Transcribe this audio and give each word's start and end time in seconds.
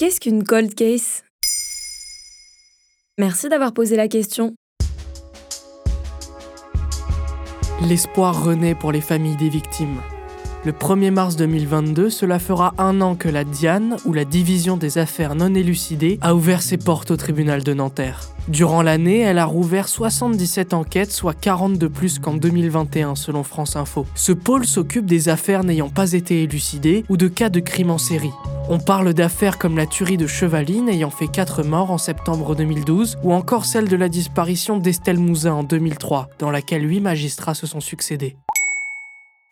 Qu'est-ce 0.00 0.18
qu'une 0.18 0.44
cold 0.44 0.74
case? 0.74 1.24
Merci 3.18 3.50
d'avoir 3.50 3.74
posé 3.74 3.96
la 3.96 4.08
question. 4.08 4.54
L'espoir 7.86 8.42
renaît 8.42 8.74
pour 8.74 8.92
les 8.92 9.02
familles 9.02 9.36
des 9.36 9.50
victimes. 9.50 10.00
Le 10.64 10.72
1er 10.72 11.10
mars 11.10 11.36
2022, 11.36 12.08
cela 12.08 12.38
fera 12.38 12.72
un 12.78 13.02
an 13.02 13.14
que 13.14 13.28
la 13.28 13.44
Diane, 13.44 13.98
ou 14.06 14.14
la 14.14 14.24
division 14.24 14.78
des 14.78 14.96
affaires 14.96 15.34
non 15.34 15.54
élucidées, 15.54 16.18
a 16.22 16.34
ouvert 16.34 16.62
ses 16.62 16.78
portes 16.78 17.10
au 17.10 17.18
tribunal 17.18 17.62
de 17.62 17.74
Nanterre. 17.74 18.30
Durant 18.48 18.80
l'année, 18.80 19.18
elle 19.18 19.36
a 19.36 19.44
rouvert 19.44 19.86
77 19.86 20.72
enquêtes, 20.72 21.12
soit 21.12 21.38
40 21.38 21.76
de 21.76 21.88
plus 21.88 22.18
qu'en 22.18 22.32
2021 22.32 23.16
selon 23.16 23.42
France 23.42 23.76
Info. 23.76 24.06
Ce 24.14 24.32
pôle 24.32 24.64
s'occupe 24.64 25.04
des 25.04 25.28
affaires 25.28 25.62
n'ayant 25.62 25.90
pas 25.90 26.14
été 26.14 26.42
élucidées 26.42 27.04
ou 27.10 27.18
de 27.18 27.28
cas 27.28 27.50
de 27.50 27.60
crimes 27.60 27.90
en 27.90 27.98
série. 27.98 28.32
On 28.72 28.78
parle 28.78 29.14
d'affaires 29.14 29.58
comme 29.58 29.76
la 29.76 29.84
tuerie 29.84 30.16
de 30.16 30.28
Chevaline 30.28 30.88
ayant 30.88 31.10
fait 31.10 31.26
4 31.26 31.64
morts 31.64 31.90
en 31.90 31.98
septembre 31.98 32.54
2012 32.54 33.18
ou 33.24 33.32
encore 33.32 33.64
celle 33.64 33.88
de 33.88 33.96
la 33.96 34.08
disparition 34.08 34.78
d'Estelle 34.78 35.18
Mouzin 35.18 35.54
en 35.54 35.64
2003, 35.64 36.28
dans 36.38 36.52
laquelle 36.52 36.88
8 36.88 37.00
magistrats 37.00 37.54
se 37.54 37.66
sont 37.66 37.80
succédés. 37.80 38.36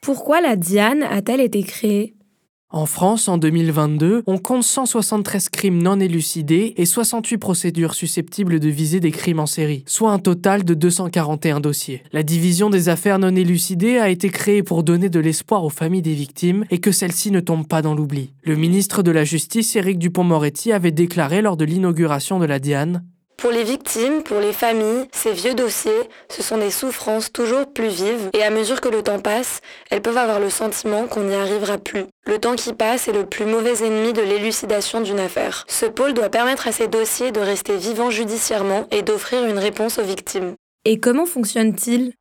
Pourquoi 0.00 0.40
la 0.40 0.56
Diane 0.56 1.02
a-t-elle 1.02 1.42
été 1.42 1.62
créée? 1.62 2.14
En 2.74 2.86
France, 2.86 3.28
en 3.28 3.36
2022, 3.36 4.22
on 4.26 4.38
compte 4.38 4.62
173 4.62 5.50
crimes 5.50 5.82
non 5.82 6.00
élucidés 6.00 6.72
et 6.78 6.86
68 6.86 7.36
procédures 7.36 7.92
susceptibles 7.92 8.60
de 8.60 8.68
viser 8.70 8.98
des 8.98 9.10
crimes 9.10 9.40
en 9.40 9.46
série, 9.46 9.84
soit 9.86 10.10
un 10.10 10.18
total 10.18 10.64
de 10.64 10.72
241 10.72 11.60
dossiers. 11.60 12.02
La 12.12 12.22
division 12.22 12.70
des 12.70 12.88
affaires 12.88 13.18
non 13.18 13.36
élucidées 13.36 13.98
a 13.98 14.08
été 14.08 14.30
créée 14.30 14.62
pour 14.62 14.84
donner 14.84 15.10
de 15.10 15.20
l'espoir 15.20 15.64
aux 15.64 15.70
familles 15.70 16.00
des 16.00 16.14
victimes 16.14 16.64
et 16.70 16.78
que 16.78 16.92
celles-ci 16.92 17.30
ne 17.30 17.40
tombent 17.40 17.68
pas 17.68 17.82
dans 17.82 17.94
l'oubli. 17.94 18.32
Le 18.42 18.56
ministre 18.56 19.02
de 19.02 19.10
la 19.10 19.24
Justice, 19.24 19.76
Éric 19.76 19.98
Dupont-Moretti, 19.98 20.72
avait 20.72 20.92
déclaré 20.92 21.42
lors 21.42 21.58
de 21.58 21.66
l'inauguration 21.66 22.38
de 22.38 22.46
la 22.46 22.58
Diane 22.58 23.04
pour 23.42 23.50
les 23.50 23.64
victimes, 23.64 24.22
pour 24.22 24.38
les 24.38 24.52
familles, 24.52 25.08
ces 25.10 25.32
vieux 25.32 25.54
dossiers, 25.54 25.90
ce 26.28 26.44
sont 26.44 26.58
des 26.58 26.70
souffrances 26.70 27.32
toujours 27.32 27.66
plus 27.66 27.88
vives 27.88 28.30
et 28.34 28.44
à 28.44 28.50
mesure 28.50 28.80
que 28.80 28.88
le 28.88 29.02
temps 29.02 29.18
passe, 29.18 29.62
elles 29.90 30.00
peuvent 30.00 30.16
avoir 30.16 30.38
le 30.38 30.48
sentiment 30.48 31.08
qu'on 31.08 31.24
n'y 31.24 31.34
arrivera 31.34 31.76
plus. 31.76 32.04
Le 32.24 32.38
temps 32.38 32.54
qui 32.54 32.72
passe 32.72 33.08
est 33.08 33.12
le 33.12 33.26
plus 33.26 33.44
mauvais 33.44 33.84
ennemi 33.84 34.12
de 34.12 34.22
l'élucidation 34.22 35.00
d'une 35.00 35.18
affaire. 35.18 35.64
Ce 35.66 35.86
pôle 35.86 36.14
doit 36.14 36.28
permettre 36.28 36.68
à 36.68 36.72
ces 36.72 36.86
dossiers 36.86 37.32
de 37.32 37.40
rester 37.40 37.76
vivants 37.76 38.10
judiciairement 38.10 38.86
et 38.92 39.02
d'offrir 39.02 39.44
une 39.44 39.58
réponse 39.58 39.98
aux 39.98 40.04
victimes. 40.04 40.54
Et 40.84 41.00
comment 41.00 41.26
fonctionne-t-il? 41.26 42.12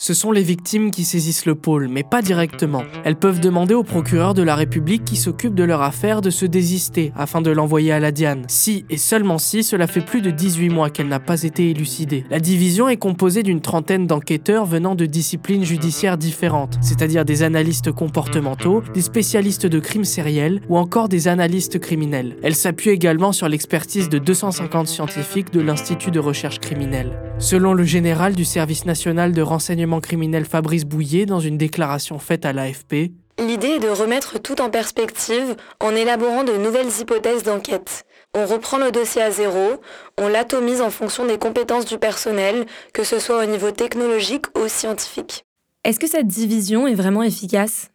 Ce 0.00 0.14
sont 0.14 0.32
les 0.32 0.42
victimes 0.42 0.90
qui 0.90 1.04
saisissent 1.04 1.44
le 1.44 1.54
pôle, 1.54 1.88
mais 1.88 2.02
pas 2.02 2.22
directement. 2.22 2.84
Elles 3.04 3.16
peuvent 3.16 3.38
demander 3.38 3.74
au 3.74 3.82
procureur 3.82 4.32
de 4.32 4.42
la 4.42 4.54
République 4.54 5.04
qui 5.04 5.16
s'occupe 5.16 5.54
de 5.54 5.62
leur 5.62 5.82
affaire 5.82 6.22
de 6.22 6.30
se 6.30 6.46
désister 6.46 7.12
afin 7.14 7.42
de 7.42 7.50
l'envoyer 7.50 7.92
à 7.92 8.00
la 8.00 8.10
Diane. 8.10 8.44
Si, 8.48 8.86
et 8.88 8.96
seulement 8.96 9.36
si, 9.36 9.62
cela 9.62 9.86
fait 9.86 10.00
plus 10.00 10.22
de 10.22 10.30
18 10.30 10.70
mois 10.70 10.88
qu'elle 10.88 11.08
n'a 11.08 11.20
pas 11.20 11.42
été 11.42 11.68
élucidée. 11.68 12.24
La 12.30 12.40
division 12.40 12.88
est 12.88 12.96
composée 12.96 13.42
d'une 13.42 13.60
trentaine 13.60 14.06
d'enquêteurs 14.06 14.64
venant 14.64 14.94
de 14.94 15.04
disciplines 15.04 15.64
judiciaires 15.64 16.16
différentes, 16.16 16.78
c'est-à-dire 16.80 17.26
des 17.26 17.42
analystes 17.42 17.92
comportementaux, 17.92 18.82
des 18.94 19.02
spécialistes 19.02 19.66
de 19.66 19.80
crimes 19.80 20.06
sériels 20.06 20.62
ou 20.70 20.78
encore 20.78 21.10
des 21.10 21.28
analystes 21.28 21.78
criminels. 21.78 22.38
Elle 22.42 22.54
s'appuie 22.54 22.88
également 22.88 23.32
sur 23.32 23.50
l'expertise 23.50 24.08
de 24.08 24.16
250 24.16 24.88
scientifiques 24.88 25.52
de 25.52 25.60
l'Institut 25.60 26.10
de 26.10 26.20
recherche 26.20 26.58
criminelle. 26.58 27.18
Selon 27.38 27.74
le 27.74 27.84
général 27.84 28.34
du 28.34 28.46
service 28.46 28.86
national 28.86 29.32
de 29.32 29.42
renseignement 29.42 29.89
criminel 29.98 30.44
Fabrice 30.44 30.84
Bouillet 30.84 31.26
dans 31.26 31.40
une 31.40 31.58
déclaration 31.58 32.20
faite 32.20 32.46
à 32.46 32.52
l'AFP. 32.52 33.10
L'idée 33.40 33.68
est 33.68 33.78
de 33.80 33.88
remettre 33.88 34.38
tout 34.38 34.60
en 34.60 34.70
perspective 34.70 35.56
en 35.80 35.96
élaborant 35.96 36.44
de 36.44 36.52
nouvelles 36.52 37.00
hypothèses 37.00 37.42
d'enquête. 37.42 38.04
On 38.34 38.46
reprend 38.46 38.78
le 38.78 38.92
dossier 38.92 39.22
à 39.22 39.32
zéro, 39.32 39.80
on 40.18 40.28
l'atomise 40.28 40.82
en 40.82 40.90
fonction 40.90 41.26
des 41.26 41.38
compétences 41.38 41.86
du 41.86 41.98
personnel, 41.98 42.66
que 42.92 43.02
ce 43.02 43.18
soit 43.18 43.42
au 43.42 43.46
niveau 43.46 43.72
technologique 43.72 44.46
ou 44.56 44.68
scientifique. 44.68 45.44
Est-ce 45.82 45.98
que 45.98 46.06
cette 46.06 46.28
division 46.28 46.86
est 46.86 46.94
vraiment 46.94 47.22
efficace? 47.22 47.90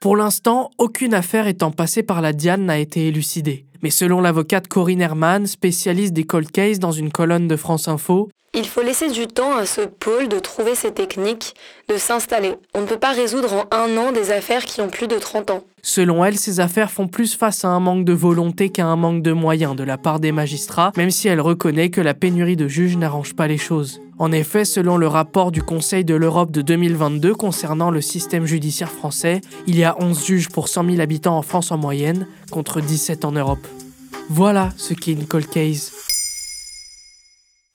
Pour 0.00 0.16
l'instant, 0.16 0.70
aucune 0.78 1.14
affaire 1.14 1.46
étant 1.46 1.70
passée 1.70 2.02
par 2.02 2.22
la 2.22 2.32
Diane 2.32 2.64
n'a 2.64 2.78
été 2.78 3.08
élucidée. 3.08 3.66
Mais 3.82 3.90
selon 3.90 4.20
l'avocate 4.20 4.68
Corinne 4.68 5.00
Herman, 5.00 5.46
spécialiste 5.46 6.12
des 6.12 6.24
cold 6.24 6.50
cases 6.50 6.78
dans 6.78 6.92
une 6.92 7.10
colonne 7.10 7.48
de 7.48 7.56
France 7.56 7.88
Info, 7.88 8.28
il 8.54 8.66
faut 8.66 8.82
laisser 8.82 9.10
du 9.10 9.26
temps 9.26 9.56
à 9.56 9.64
ce 9.64 9.80
pôle 9.80 10.28
de 10.28 10.38
trouver 10.38 10.74
ses 10.74 10.92
techniques, 10.92 11.54
de 11.88 11.96
s'installer. 11.96 12.54
On 12.74 12.82
ne 12.82 12.86
peut 12.86 12.98
pas 12.98 13.12
résoudre 13.12 13.54
en 13.54 13.64
un 13.74 13.96
an 13.96 14.12
des 14.12 14.30
affaires 14.30 14.66
qui 14.66 14.82
ont 14.82 14.90
plus 14.90 15.08
de 15.08 15.16
30 15.16 15.50
ans. 15.50 15.64
Selon 15.82 16.22
elle, 16.24 16.38
ces 16.38 16.60
affaires 16.60 16.90
font 16.90 17.08
plus 17.08 17.34
face 17.34 17.64
à 17.64 17.68
un 17.68 17.80
manque 17.80 18.04
de 18.04 18.12
volonté 18.12 18.68
qu'à 18.68 18.86
un 18.86 18.96
manque 18.96 19.22
de 19.22 19.32
moyens 19.32 19.74
de 19.74 19.84
la 19.84 19.96
part 19.96 20.20
des 20.20 20.32
magistrats, 20.32 20.92
même 20.98 21.10
si 21.10 21.28
elle 21.28 21.40
reconnaît 21.40 21.88
que 21.88 22.02
la 22.02 22.12
pénurie 22.12 22.56
de 22.56 22.68
juges 22.68 22.98
n'arrange 22.98 23.34
pas 23.34 23.48
les 23.48 23.58
choses. 23.58 24.00
En 24.18 24.30
effet, 24.30 24.66
selon 24.66 24.98
le 24.98 25.08
rapport 25.08 25.50
du 25.50 25.62
Conseil 25.62 26.04
de 26.04 26.14
l'Europe 26.14 26.50
de 26.50 26.60
2022 26.60 27.34
concernant 27.34 27.90
le 27.90 28.02
système 28.02 28.44
judiciaire 28.44 28.92
français, 28.92 29.40
il 29.66 29.78
y 29.78 29.84
a 29.84 29.96
11 29.98 30.24
juges 30.24 30.48
pour 30.50 30.68
100 30.68 30.90
000 30.90 31.00
habitants 31.00 31.38
en 31.38 31.42
France 31.42 31.72
en 31.72 31.78
moyenne, 31.78 32.26
contre 32.50 32.82
17 32.82 33.24
en 33.24 33.32
Europe. 33.32 33.66
Voilà 34.28 34.68
ce 34.76 34.94
qu'est 34.94 35.12
une 35.12 35.26
case. 35.26 36.01